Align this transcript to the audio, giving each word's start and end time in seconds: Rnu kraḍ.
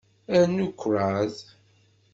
Rnu 0.41 0.67
kraḍ. 0.81 1.35